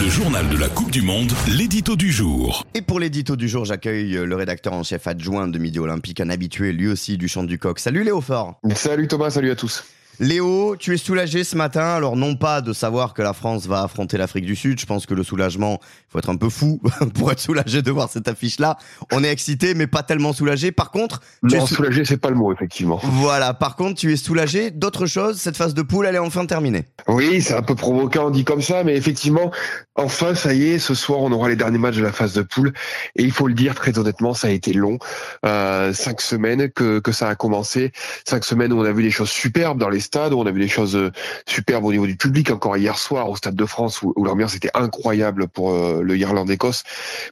Le 0.00 0.08
journal 0.08 0.48
de 0.48 0.56
la 0.56 0.70
Coupe 0.70 0.90
du 0.90 1.02
Monde, 1.02 1.30
l'édito 1.46 1.94
du 1.94 2.10
jour. 2.10 2.64
Et 2.72 2.80
pour 2.80 2.98
l'édito 2.98 3.36
du 3.36 3.50
jour, 3.50 3.66
j'accueille 3.66 4.12
le 4.12 4.34
rédacteur 4.34 4.72
en 4.72 4.82
chef 4.82 5.06
adjoint 5.06 5.46
de 5.46 5.58
Midi 5.58 5.78
Olympique, 5.78 6.20
un 6.20 6.30
habitué 6.30 6.72
lui 6.72 6.88
aussi 6.88 7.18
du 7.18 7.28
chant 7.28 7.44
du 7.44 7.58
coq. 7.58 7.78
Salut 7.78 8.02
Léo 8.02 8.22
Fort. 8.22 8.58
Salut 8.74 9.08
Thomas, 9.08 9.28
salut 9.28 9.50
à 9.50 9.56
tous. 9.56 9.84
Léo, 10.22 10.76
tu 10.78 10.92
es 10.92 10.98
soulagé 10.98 11.44
ce 11.44 11.56
matin, 11.56 11.94
alors 11.94 12.14
non 12.14 12.36
pas 12.36 12.60
de 12.60 12.74
savoir 12.74 13.14
que 13.14 13.22
la 13.22 13.32
France 13.32 13.66
va 13.66 13.84
affronter 13.84 14.18
l'Afrique 14.18 14.44
du 14.44 14.54
Sud, 14.54 14.78
je 14.78 14.84
pense 14.84 15.06
que 15.06 15.14
le 15.14 15.22
soulagement, 15.22 15.78
il 15.80 16.12
faut 16.12 16.18
être 16.18 16.28
un 16.28 16.36
peu 16.36 16.50
fou 16.50 16.78
pour 17.14 17.32
être 17.32 17.40
soulagé 17.40 17.80
de 17.80 17.90
voir 17.90 18.10
cette 18.10 18.28
affiche-là. 18.28 18.76
On 19.12 19.24
est 19.24 19.30
excité, 19.30 19.72
mais 19.72 19.86
pas 19.86 20.02
tellement 20.02 20.34
soulagé. 20.34 20.72
Par 20.72 20.90
contre... 20.90 21.20
Tu 21.48 21.56
non, 21.56 21.64
es 21.64 21.66
soulagé, 21.66 22.04
c'est 22.04 22.18
pas 22.18 22.28
le 22.28 22.34
mot, 22.34 22.52
effectivement. 22.52 23.00
Voilà, 23.02 23.54
par 23.54 23.76
contre, 23.76 23.98
tu 23.98 24.12
es 24.12 24.16
soulagé 24.16 24.70
d'autre 24.70 25.06
chose, 25.06 25.40
cette 25.40 25.56
phase 25.56 25.72
de 25.72 25.80
poule, 25.80 26.04
elle 26.04 26.16
est 26.16 26.18
enfin 26.18 26.44
terminée. 26.44 26.84
Oui, 27.08 27.40
c'est 27.40 27.54
un 27.54 27.62
peu 27.62 27.74
provoquant, 27.74 28.28
dit 28.28 28.44
comme 28.44 28.60
ça, 28.60 28.84
mais 28.84 28.96
effectivement, 28.96 29.50
enfin, 29.94 30.34
ça 30.34 30.52
y 30.52 30.66
est, 30.66 30.78
ce 30.78 30.94
soir, 30.94 31.20
on 31.20 31.32
aura 31.32 31.48
les 31.48 31.56
derniers 31.56 31.78
matchs 31.78 31.96
de 31.96 32.02
la 32.02 32.12
phase 32.12 32.34
de 32.34 32.42
poule, 32.42 32.74
et 33.16 33.22
il 33.22 33.32
faut 33.32 33.48
le 33.48 33.54
dire 33.54 33.74
très 33.74 33.98
honnêtement, 33.98 34.34
ça 34.34 34.48
a 34.48 34.50
été 34.50 34.74
long. 34.74 34.98
Euh, 35.46 35.94
cinq 35.94 36.20
semaines 36.20 36.70
que, 36.70 36.98
que 36.98 37.10
ça 37.10 37.30
a 37.30 37.34
commencé, 37.36 37.90
cinq 38.28 38.44
semaines 38.44 38.74
où 38.74 38.80
on 38.80 38.84
a 38.84 38.92
vu 38.92 39.02
des 39.02 39.10
choses 39.10 39.30
superbes 39.30 39.78
dans 39.78 39.88
les 39.88 40.09
on 40.16 40.46
a 40.46 40.50
vu 40.50 40.60
des 40.60 40.68
choses 40.68 40.96
euh, 40.96 41.10
superbes 41.46 41.84
au 41.84 41.92
niveau 41.92 42.06
du 42.06 42.16
public, 42.16 42.50
encore 42.50 42.76
hier 42.76 42.98
soir 42.98 43.28
au 43.28 43.36
Stade 43.36 43.54
de 43.54 43.64
France, 43.64 44.02
où, 44.02 44.12
l'ambiance 44.24 44.54
était 44.54 44.70
incroyable 44.74 45.48
pour 45.48 45.72
euh, 45.72 46.02
le 46.02 46.16
Irlande-Écosse. 46.16 46.84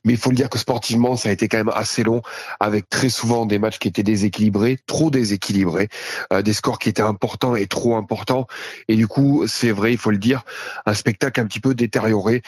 Mais 0.04 0.12
il 0.12 0.18
faut 0.18 0.30
le 0.30 0.36
dire 0.36 0.48
que 0.48 0.58
sportivement, 0.58 1.16
ça 1.16 1.28
a 1.28 1.32
été 1.32 1.48
quand 1.48 1.58
même 1.58 1.72
assez 1.74 2.02
long, 2.02 2.22
avec 2.60 2.88
très 2.88 3.08
souvent 3.08 3.46
des 3.46 3.58
matchs 3.58 3.78
qui 3.78 3.88
étaient 3.88 4.02
déséquilibrés, 4.02 4.78
trop 4.86 5.10
déséquilibrés, 5.10 5.88
euh, 6.32 6.42
des 6.42 6.52
scores 6.52 6.78
qui 6.78 6.88
étaient 6.88 7.02
importants 7.02 7.56
et 7.56 7.66
trop 7.66 7.96
importants. 7.96 8.46
Et 8.88 8.96
du 8.96 9.06
coup, 9.06 9.44
c'est 9.46 9.72
vrai, 9.72 9.92
il 9.92 9.98
faut 9.98 10.10
le 10.10 10.18
dire, 10.18 10.42
un 10.86 10.94
spectacle 10.94 11.40
un 11.40 11.46
petit 11.46 11.60
peu 11.60 11.74
détérioré, 11.74 12.42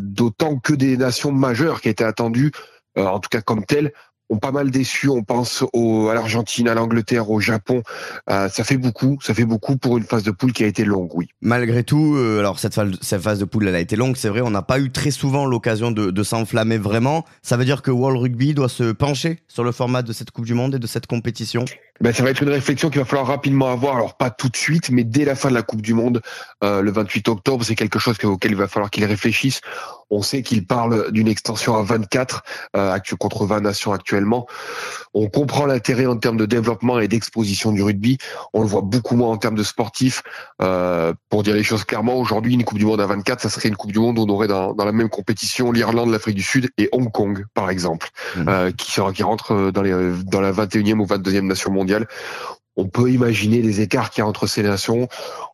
d'autant 0.00 0.58
que 0.58 0.72
des 0.72 0.96
nations 0.96 1.32
majeures 1.32 1.80
qui 1.80 1.88
étaient 1.88 2.04
attendues, 2.04 2.52
en 2.96 3.18
tout 3.18 3.28
cas 3.28 3.40
comme 3.40 3.64
telles, 3.64 3.92
ont 4.30 4.38
pas 4.38 4.52
mal 4.52 4.70
déçu. 4.70 5.08
On 5.08 5.22
pense 5.22 5.64
au, 5.72 6.08
à 6.08 6.14
l'Argentine, 6.14 6.68
à 6.68 6.74
l'Angleterre, 6.74 7.30
au 7.30 7.40
Japon. 7.40 7.82
Euh, 8.30 8.48
ça 8.48 8.64
fait 8.64 8.76
beaucoup, 8.76 9.18
ça 9.20 9.34
fait 9.34 9.44
beaucoup 9.44 9.76
pour 9.76 9.98
une 9.98 10.04
phase 10.04 10.22
de 10.22 10.30
poule 10.30 10.52
qui 10.52 10.64
a 10.64 10.66
été 10.66 10.84
longue, 10.84 11.10
oui. 11.14 11.28
Malgré 11.42 11.84
tout, 11.84 12.14
euh, 12.16 12.38
alors 12.38 12.58
cette 12.58 12.74
phase, 12.74 12.92
cette 13.02 13.20
phase 13.20 13.38
de 13.38 13.44
poule, 13.44 13.68
elle 13.68 13.74
a 13.74 13.80
été 13.80 13.96
longue, 13.96 14.16
c'est 14.16 14.28
vrai. 14.28 14.40
On 14.40 14.50
n'a 14.50 14.62
pas 14.62 14.78
eu 14.78 14.90
très 14.90 15.10
souvent 15.10 15.44
l'occasion 15.44 15.90
de, 15.90 16.10
de 16.10 16.22
s'enflammer 16.22 16.78
vraiment. 16.78 17.24
Ça 17.42 17.56
veut 17.56 17.64
dire 17.64 17.82
que 17.82 17.90
World 17.90 18.20
Rugby 18.20 18.54
doit 18.54 18.68
se 18.68 18.92
pencher 18.92 19.40
sur 19.48 19.64
le 19.64 19.72
format 19.72 20.02
de 20.02 20.12
cette 20.12 20.30
Coupe 20.30 20.46
du 20.46 20.54
Monde 20.54 20.76
et 20.76 20.78
de 20.78 20.86
cette 20.86 21.06
compétition? 21.06 21.64
Ben, 22.00 22.14
ça 22.14 22.22
va 22.22 22.30
être 22.30 22.42
une 22.42 22.48
réflexion 22.48 22.88
qu'il 22.88 23.00
va 23.00 23.04
falloir 23.04 23.26
rapidement 23.26 23.70
avoir. 23.70 23.96
Alors 23.96 24.16
pas 24.16 24.30
tout 24.30 24.48
de 24.48 24.56
suite, 24.56 24.90
mais 24.90 25.04
dès 25.04 25.26
la 25.26 25.34
fin 25.34 25.50
de 25.50 25.54
la 25.54 25.62
Coupe 25.62 25.82
du 25.82 25.92
Monde, 25.92 26.22
euh, 26.64 26.80
le 26.80 26.90
28 26.90 27.28
octobre, 27.28 27.62
c'est 27.64 27.74
quelque 27.74 27.98
chose 27.98 28.16
auquel 28.24 28.52
il 28.52 28.56
va 28.56 28.68
falloir 28.68 28.90
qu'il 28.90 29.04
réfléchisse. 29.04 29.60
On 30.10 30.22
sait 30.22 30.42
qu'il 30.42 30.66
parle 30.66 31.12
d'une 31.12 31.28
extension 31.28 31.76
à 31.76 31.82
24 31.82 32.42
euh, 32.76 32.98
contre 33.18 33.46
20 33.46 33.60
nations 33.60 33.92
actuellement. 33.92 34.46
On 35.14 35.28
comprend 35.28 35.66
l'intérêt 35.66 36.06
en 36.06 36.16
termes 36.16 36.36
de 36.36 36.46
développement 36.46 36.98
et 36.98 37.08
d'exposition 37.08 37.72
du 37.72 37.82
rugby. 37.82 38.18
On 38.52 38.62
le 38.62 38.68
voit 38.68 38.82
beaucoup 38.82 39.16
moins 39.16 39.30
en 39.30 39.36
termes 39.36 39.54
de 39.54 39.62
sportifs. 39.62 40.22
Euh, 40.62 41.12
pour 41.28 41.42
dire 41.42 41.54
les 41.54 41.62
choses 41.62 41.84
clairement, 41.84 42.16
aujourd'hui, 42.16 42.54
une 42.54 42.64
Coupe 42.64 42.78
du 42.78 42.86
Monde 42.86 43.00
à 43.00 43.06
24, 43.06 43.40
ça 43.40 43.48
serait 43.48 43.68
une 43.68 43.76
Coupe 43.76 43.92
du 43.92 43.98
Monde 43.98 44.18
où 44.18 44.22
on 44.22 44.28
aurait 44.28 44.48
dans, 44.48 44.74
dans 44.74 44.84
la 44.84 44.92
même 44.92 45.08
compétition 45.08 45.72
l'Irlande, 45.72 46.10
l'Afrique 46.10 46.36
du 46.36 46.42
Sud 46.42 46.70
et 46.78 46.88
Hong 46.92 47.10
Kong, 47.10 47.44
par 47.54 47.70
exemple, 47.70 48.08
mmh. 48.36 48.48
euh, 48.48 48.70
qui, 48.72 48.92
sera, 48.92 49.12
qui 49.12 49.22
rentre 49.22 49.70
dans, 49.70 49.82
les, 49.82 50.12
dans 50.26 50.40
la 50.40 50.52
21e 50.52 50.98
ou 50.98 51.06
22e 51.06 51.40
nation 51.42 51.70
mondiale 51.70 52.06
on 52.80 52.88
peut 52.88 53.10
imaginer 53.10 53.60
les 53.60 53.82
écarts 53.82 54.10
qu'il 54.10 54.22
y 54.22 54.24
a 54.24 54.26
entre 54.26 54.46
ces 54.46 54.62
nations, 54.62 55.06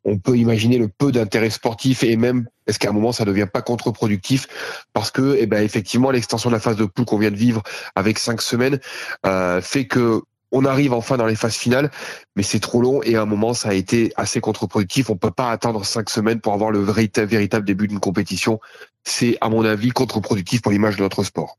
on 0.04 0.16
peut 0.16 0.36
imaginer 0.36 0.78
le 0.78 0.88
peu 0.88 1.10
d'intérêt 1.10 1.50
sportif 1.50 2.04
et 2.04 2.16
même 2.16 2.46
est-ce 2.66 2.78
qu'à 2.78 2.90
un 2.90 2.92
moment 2.92 3.12
ça 3.12 3.24
ne 3.24 3.30
devient 3.30 3.48
pas 3.52 3.62
contre-productif 3.62 4.46
parce 4.92 5.10
que 5.10 5.36
eh 5.38 5.46
ben 5.46 5.62
effectivement 5.62 6.10
l'extension 6.12 6.50
de 6.50 6.54
la 6.54 6.60
phase 6.60 6.76
de 6.76 6.84
poule 6.84 7.04
qu'on 7.04 7.18
vient 7.18 7.32
de 7.32 7.36
vivre 7.36 7.62
avec 7.96 8.18
cinq 8.18 8.40
semaines 8.40 8.78
euh, 9.26 9.60
fait 9.60 9.86
que 9.86 10.22
on 10.52 10.64
arrive 10.64 10.92
enfin 10.92 11.16
dans 11.16 11.26
les 11.26 11.34
phases 11.34 11.56
finales, 11.56 11.90
mais 12.36 12.44
c'est 12.44 12.60
trop 12.60 12.80
long 12.80 13.02
et 13.02 13.16
à 13.16 13.22
un 13.22 13.26
moment 13.26 13.52
ça 13.52 13.70
a 13.70 13.74
été 13.74 14.12
assez 14.16 14.40
contre-productif. 14.40 15.10
On 15.10 15.16
peut 15.16 15.32
pas 15.32 15.50
attendre 15.50 15.84
cinq 15.84 16.08
semaines 16.08 16.40
pour 16.40 16.54
avoir 16.54 16.70
le 16.70 16.78
véritable 16.78 17.66
début 17.66 17.88
d'une 17.88 18.00
compétition. 18.00 18.60
C'est 19.04 19.36
à 19.40 19.48
mon 19.48 19.64
avis 19.64 19.90
contre-productif 19.90 20.62
pour 20.62 20.72
l'image 20.72 20.96
de 20.96 21.02
notre 21.02 21.24
sport. 21.24 21.54